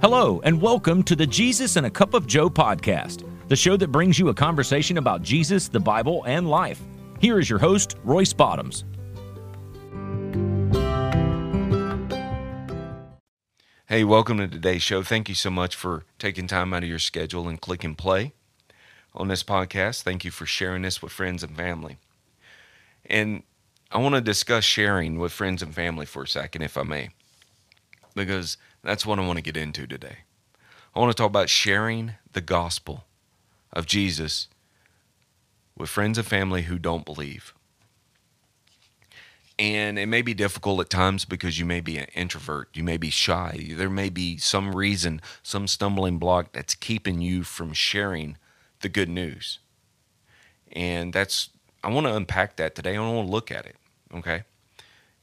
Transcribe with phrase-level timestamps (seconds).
[0.00, 3.88] Hello, and welcome to the Jesus and a Cup of Joe podcast, the show that
[3.88, 6.80] brings you a conversation about Jesus, the Bible, and life.
[7.18, 8.84] Here is your host, Royce Bottoms.
[13.88, 15.02] Hey, welcome to today's show.
[15.02, 18.34] Thank you so much for taking time out of your schedule and clicking play
[19.16, 20.02] on this podcast.
[20.02, 21.98] Thank you for sharing this with friends and family.
[23.04, 23.42] And
[23.90, 27.08] I want to discuss sharing with friends and family for a second, if I may,
[28.14, 30.20] because that's what I want to get into today.
[30.96, 33.04] I want to talk about sharing the gospel
[33.70, 34.48] of Jesus
[35.76, 37.52] with friends and family who don't believe.
[39.58, 42.96] And it may be difficult at times because you may be an introvert, you may
[42.96, 48.38] be shy, there may be some reason, some stumbling block that's keeping you from sharing
[48.80, 49.58] the good news.
[50.72, 51.50] And that's,
[51.84, 52.96] I want to unpack that today.
[52.96, 53.76] I want to look at it,
[54.14, 54.44] okay?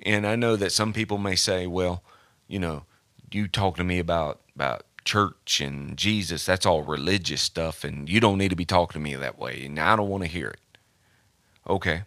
[0.00, 2.02] And I know that some people may say, well,
[2.46, 2.84] you know,
[3.30, 8.20] you talk to me about about church and Jesus, that's all religious stuff, and you
[8.20, 10.48] don't need to be talking to me that way, and I don't want to hear
[10.48, 10.78] it.
[11.68, 12.02] Okay.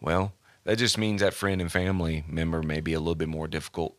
[0.00, 0.32] Well,
[0.64, 3.96] that just means that friend and family member may be a little bit more difficult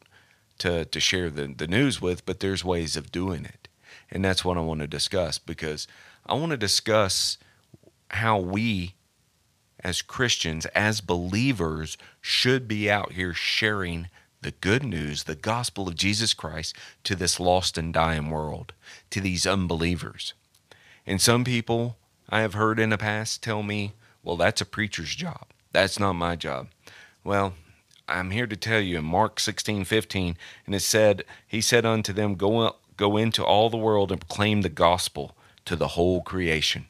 [0.59, 3.67] to, to share the, the news with, but there's ways of doing it.
[4.11, 5.88] And that's what I want to discuss because
[6.26, 7.38] I want to discuss
[8.11, 8.95] how we
[9.83, 14.09] as Christians, as believers, should be out here sharing
[14.42, 18.73] the good news, the gospel of Jesus Christ to this lost and dying world,
[19.09, 20.34] to these unbelievers.
[21.06, 21.98] And some people
[22.30, 25.48] I have heard in the past tell me, well, that's a preacher's job.
[25.72, 26.67] That's not my job.
[27.23, 27.54] Well,
[28.08, 32.12] I'm here to tell you in Mark 16, 15, and it said, He said unto
[32.12, 36.88] them, Go, go into all the world and proclaim the gospel to the whole creation.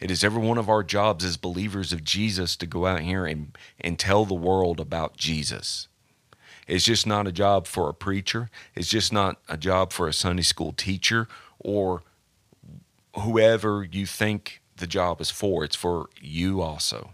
[0.00, 3.24] It is every one of our jobs as believers of Jesus to go out here
[3.26, 5.88] and, and tell the world about Jesus.
[6.66, 8.50] It's just not a job for a preacher.
[8.74, 12.02] It's just not a job for a Sunday school teacher or
[13.16, 15.64] whoever you think the job is for.
[15.64, 17.10] It's for you also.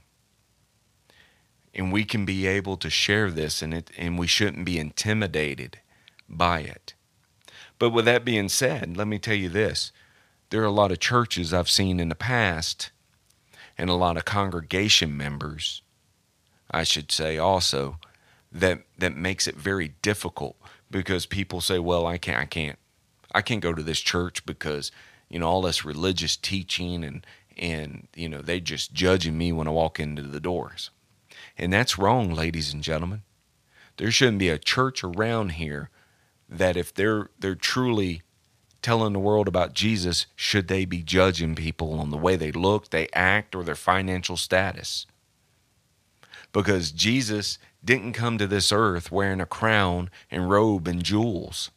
[1.74, 5.78] And we can be able to share this and it and we shouldn't be intimidated
[6.28, 6.94] by it.
[7.78, 9.92] But with that being said, let me tell you this.
[10.50, 12.90] There are a lot of churches I've seen in the past
[13.76, 15.82] and a lot of congregation members,
[16.70, 17.98] I should say also,
[18.52, 20.56] that that makes it very difficult
[20.90, 22.78] because people say, "Well, I can't, I can't,
[23.32, 24.90] I can't go to this church because
[25.28, 27.26] you know all this religious teaching and
[27.56, 30.90] and you know they just judging me when I walk into the doors,"
[31.56, 33.22] and that's wrong, ladies and gentlemen.
[33.96, 35.90] There shouldn't be a church around here
[36.48, 38.22] that if they're they're truly
[38.80, 42.90] telling the world about Jesus, should they be judging people on the way they look,
[42.90, 45.06] they act, or their financial status?
[46.52, 51.70] Because Jesus didn't come to this earth wearing a crown and robe and jewels.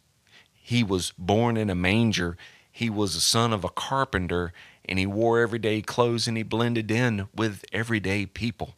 [0.53, 2.37] He was born in a manger.
[2.71, 4.53] He was the son of a carpenter
[4.85, 8.75] and he wore everyday clothes and he blended in with everyday people.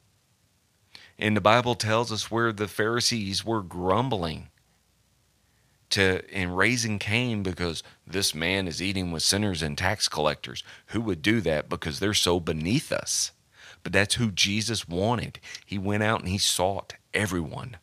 [1.18, 4.50] And the Bible tells us where the Pharisees were grumbling
[5.92, 10.64] to and raising Cain because this man is eating with sinners and tax collectors.
[10.88, 13.32] Who would do that because they're so beneath us?
[13.84, 15.40] But that's who Jesus wanted.
[15.66, 17.78] He went out and he sought everyone.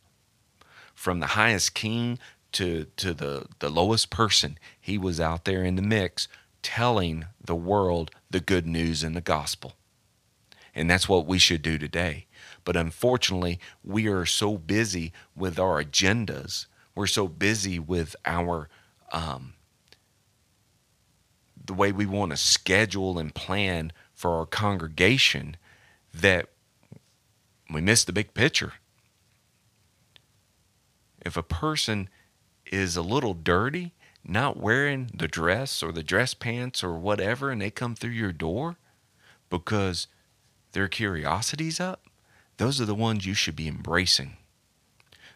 [0.94, 2.18] From the highest king
[2.52, 6.28] to, to the, the lowest person, he was out there in the mix
[6.62, 9.74] telling the world the good news and the gospel.
[10.74, 12.26] And that's what we should do today.
[12.64, 16.66] But unfortunately, we are so busy with our agendas.
[16.94, 18.68] We're so busy with our
[19.12, 19.54] um,
[21.64, 25.56] the way we want to schedule and plan for our congregation
[26.12, 26.46] that
[27.72, 28.74] we miss the big picture.
[31.20, 32.08] If a person
[32.66, 33.92] is a little dirty,
[34.24, 38.32] not wearing the dress or the dress pants or whatever, and they come through your
[38.32, 38.76] door
[39.48, 40.06] because
[40.72, 42.06] their curiosity's up,
[42.58, 44.36] those are the ones you should be embracing.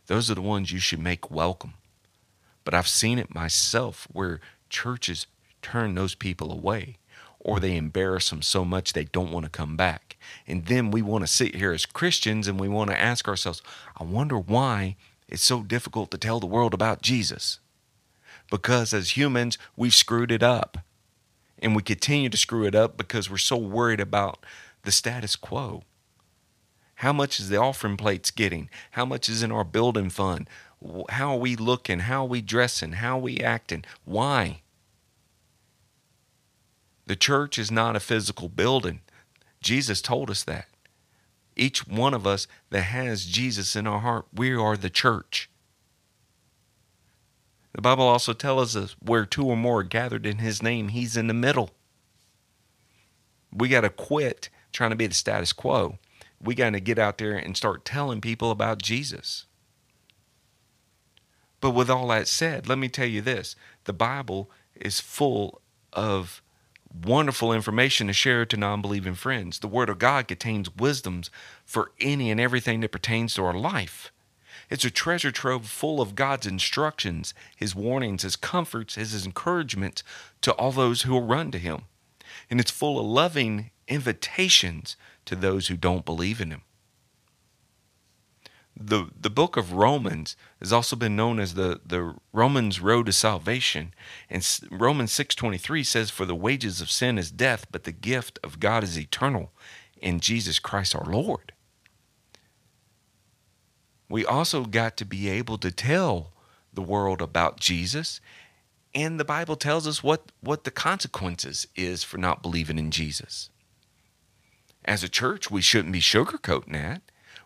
[0.06, 1.74] Those are the ones you should make welcome.
[2.64, 5.26] But I've seen it myself where churches
[5.62, 6.98] turn those people away
[7.40, 10.16] or they embarrass them so much they don't want to come back.
[10.46, 13.62] And then we want to sit here as Christians and we want to ask ourselves,
[13.96, 14.96] I wonder why
[15.28, 17.60] it's so difficult to tell the world about Jesus.
[18.50, 20.78] Because as humans, we've screwed it up.
[21.58, 24.44] And we continue to screw it up because we're so worried about
[24.82, 25.82] the status quo.
[26.96, 28.68] How much is the offering plates getting?
[28.92, 30.48] How much is in our building fund?
[31.08, 32.00] How are we looking?
[32.00, 32.92] How are we dressing?
[32.92, 33.84] How are we acting?
[34.04, 34.60] Why?
[37.06, 39.00] The church is not a physical building.
[39.62, 40.66] Jesus told us that.
[41.56, 45.48] Each one of us that has Jesus in our heart, we are the church.
[47.72, 51.16] The Bible also tells us where two or more are gathered in his name, he's
[51.16, 51.70] in the middle.
[53.52, 55.98] We got to quit trying to be the status quo.
[56.40, 59.46] We got to get out there and start telling people about Jesus.
[61.60, 65.62] But with all that said, let me tell you this the Bible is full
[65.92, 66.42] of
[66.94, 69.58] wonderful information to share to non believing friends.
[69.58, 71.30] The Word of God contains wisdoms
[71.64, 74.12] for any and everything that pertains to our life.
[74.70, 80.02] It's a treasure trove full of God's instructions, His warnings, His comforts, His encouragement
[80.42, 81.82] to all those who will run to Him.
[82.50, 84.96] And it's full of loving invitations
[85.26, 86.62] to those who don't believe in Him.
[88.76, 93.12] The, the book of Romans has also been known as the, the Romans road to
[93.12, 93.94] salvation.
[94.28, 98.58] And Romans 6.23 says, For the wages of sin is death, but the gift of
[98.58, 99.52] God is eternal
[100.02, 101.52] in Jesus Christ our Lord
[104.08, 106.32] we also got to be able to tell
[106.72, 108.20] the world about Jesus.
[108.94, 113.50] And the Bible tells us what, what the consequences is for not believing in Jesus.
[114.84, 117.02] As a church, we shouldn't be sugarcoating that.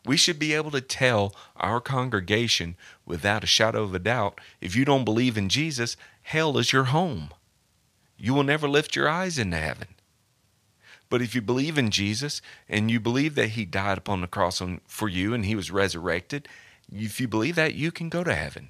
[0.08, 4.74] We should be able to tell our congregation without a shadow of a doubt if
[4.74, 7.28] you don't believe in Jesus, hell is your home.
[8.16, 9.88] You will never lift your eyes into heaven.
[11.10, 12.40] But if you believe in Jesus
[12.70, 16.48] and you believe that he died upon the cross for you and he was resurrected,
[16.90, 18.68] if you believe that, you can go to heaven.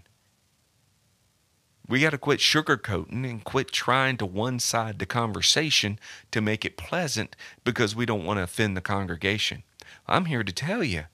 [1.89, 6.01] We got to quit sugarcoating and quit trying to one side the conversation
[6.33, 9.63] to make it pleasant because we don't want to offend the congregation.
[10.09, 11.05] I'm here to tell you,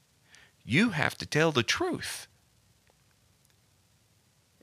[0.64, 2.26] you have to tell the truth.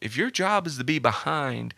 [0.02, 1.76] If your job is to be behind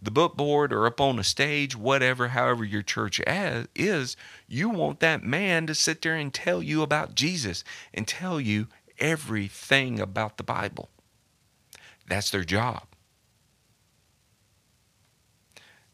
[0.00, 4.16] the book board or up on a stage, whatever, however your church is,
[4.46, 7.64] you want that man to sit there and tell you about Jesus
[7.94, 8.68] and tell you
[8.98, 10.90] everything about the Bible.
[12.06, 12.82] That's their job.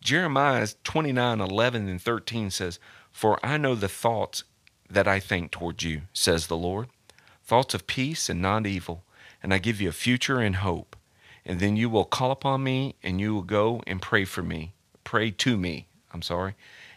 [0.00, 2.81] Jeremiah 29 11 and 13 says,
[3.12, 4.44] For I know the thoughts
[4.88, 6.88] that I think toward you, says the Lord,
[7.50, 9.05] thoughts of peace and not evil,
[9.43, 10.97] and I give you a future and hope
[11.44, 14.73] and then you will call upon me and you will go and pray for me.
[15.05, 16.55] Pray to me, I'm sorry,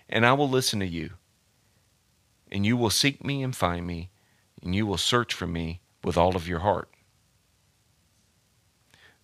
[0.09, 1.11] and I will listen to you.
[2.51, 4.09] And you will seek me and find me,
[4.61, 6.89] and you will search for me with all of your heart.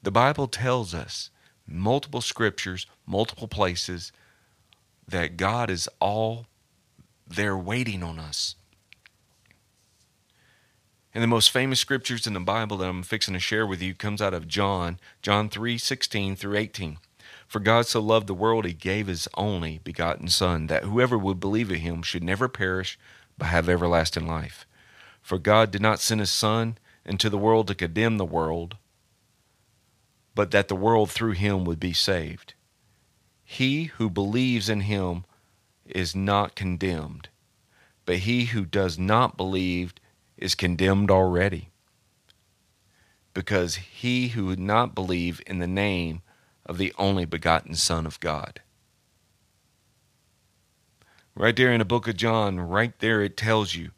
[0.01, 1.29] The Bible tells us
[1.67, 4.11] multiple scriptures, multiple places,
[5.07, 6.47] that God is all
[7.27, 8.55] there waiting on us.
[11.13, 13.95] And the most famous scriptures in the Bible that I'm fixing to share with you
[13.95, 16.97] comes out of John, John 3 16 through 18.
[17.47, 21.39] For God so loved the world, he gave his only begotten Son, that whoever would
[21.39, 22.99] believe in him should never perish,
[23.39, 24.67] but have everlasting life.
[25.21, 28.77] For God did not send his Son into the world to condemn the world,
[30.35, 32.53] but that the world through him would be saved.
[33.43, 35.25] He who believes in him
[35.85, 37.29] is not condemned,
[38.05, 39.95] but he who does not believe
[40.39, 41.69] is condemned already.
[43.33, 46.21] Because he who would not believe in the name
[46.65, 48.61] of the only begotten Son of God.
[51.35, 53.91] Right there in the book of John, right there it tells you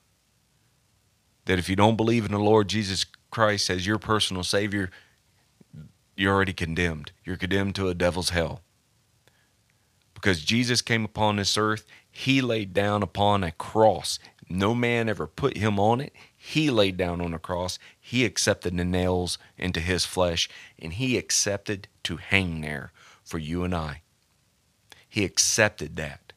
[1.45, 4.91] that if you don't believe in the Lord Jesus Christ as your personal Savior,
[6.15, 7.11] you're already condemned.
[7.25, 8.61] You're condemned to a devil's hell.
[10.13, 14.19] Because Jesus came upon this earth, he laid down upon a cross.
[14.51, 16.13] No man ever put him on it.
[16.35, 17.79] He laid down on the cross.
[17.99, 22.91] He accepted the nails into his flesh, and he accepted to hang there
[23.23, 24.01] for you and I.
[25.07, 26.33] He accepted that.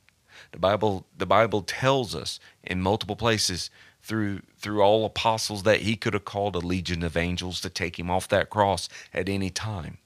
[0.53, 5.97] The Bible, the Bible tells us in multiple places through through all apostles that he
[5.97, 9.51] could have called a legion of angels to take him off that cross at any
[9.51, 9.99] time.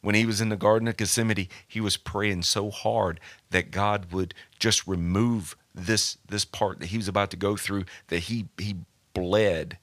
[0.00, 3.18] When he was in the Garden of Gethsemane, he was praying so hard
[3.50, 7.84] that God would just remove this this part that he was about to go through
[8.08, 8.76] that he he
[9.14, 9.78] bled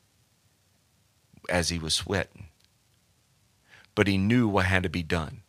[1.50, 2.48] as he was sweating.
[3.96, 5.41] But he knew what had to be done.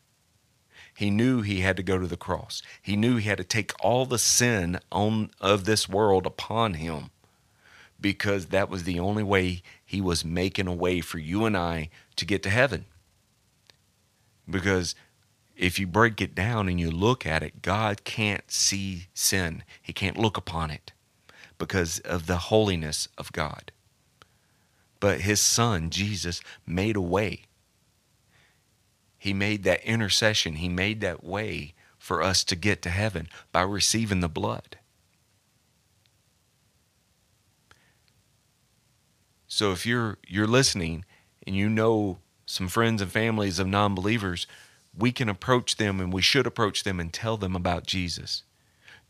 [0.96, 2.60] He knew he had to go to the cross.
[2.82, 7.10] He knew he had to take all the sin on, of this world upon him
[8.00, 11.90] because that was the only way he was making a way for you and I
[12.16, 12.84] to get to heaven.
[14.48, 14.94] Because
[15.58, 19.92] if you break it down and you look at it, God can't see sin, He
[19.92, 20.92] can't look upon it
[21.58, 23.72] because of the holiness of God.
[25.00, 27.42] But his son, Jesus, made a way.
[29.18, 33.62] He made that intercession, he made that way for us to get to heaven by
[33.62, 34.78] receiving the blood.
[39.48, 41.04] So if you're you're listening
[41.46, 44.46] and you know some friends and families of non believers,
[44.98, 48.42] we can approach them and we should approach them and tell them about Jesus.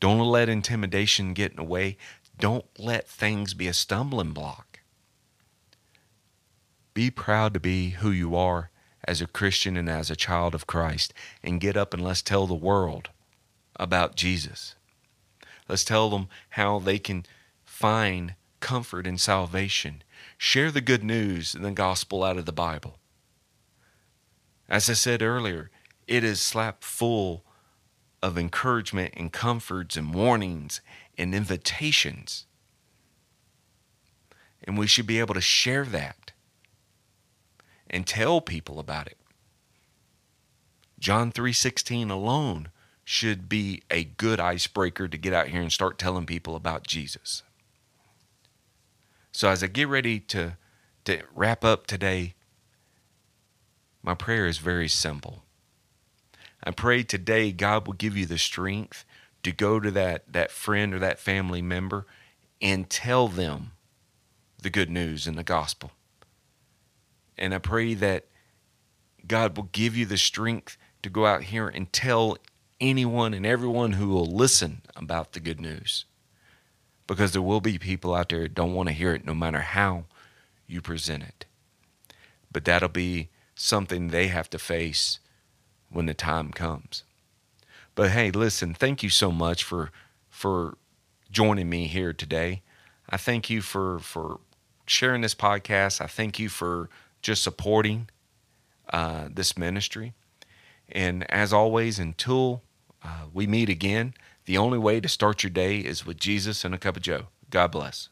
[0.01, 1.97] Don't let intimidation get in the way.
[2.39, 4.81] Don't let things be a stumbling block.
[6.95, 8.71] Be proud to be who you are
[9.05, 12.47] as a Christian and as a child of Christ and get up and let's tell
[12.47, 13.09] the world
[13.77, 14.75] about Jesus.
[15.69, 17.25] Let's tell them how they can
[17.65, 20.03] find comfort and salvation.
[20.37, 22.99] Share the good news and the gospel out of the Bible.
[24.69, 25.71] As I said earlier,
[26.09, 27.45] it is slap full
[28.23, 30.81] of encouragement and comforts and warnings
[31.17, 32.47] and invitations.
[34.65, 36.33] And we should be able to share that
[37.89, 39.19] and tell people about it.
[40.99, 42.71] John 3:16 alone
[43.05, 47.43] should be a good icebreaker to get out here and start telling people about Jesus.
[49.31, 50.57] So as I get ready to
[51.05, 52.35] to wrap up today,
[54.03, 55.45] my prayer is very simple.
[56.63, 59.05] I pray today God will give you the strength
[59.43, 62.07] to go to that, that friend or that family member
[62.61, 63.73] and tell them
[64.61, 65.93] the good news and the gospel.
[67.37, 68.27] And I pray that
[69.27, 72.37] God will give you the strength to go out here and tell
[72.81, 76.05] anyone and everyone who will listen about the good news.
[77.07, 79.61] Because there will be people out there that don't want to hear it no matter
[79.61, 80.05] how
[80.67, 81.45] you present it.
[82.51, 85.21] But that'll be something they have to face
[85.91, 87.05] when the time comes.
[87.95, 89.91] But hey, listen, thank you so much for
[90.29, 90.79] for
[91.31, 92.63] joining me here today.
[93.09, 94.41] I thank you for for
[94.87, 96.01] sharing this podcast.
[96.01, 96.89] I thank you for
[97.23, 98.09] just supporting
[98.93, 100.15] uh, this ministry.
[100.91, 102.63] And as always, until
[103.03, 104.15] uh, we meet again,
[104.47, 107.27] the only way to start your day is with Jesus and a cup of Joe.
[107.51, 108.09] God bless.